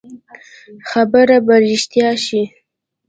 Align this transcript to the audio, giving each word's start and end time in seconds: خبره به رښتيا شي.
خبره 0.89 1.37
به 1.45 1.55
رښتيا 1.65 2.09
شي. 2.25 2.43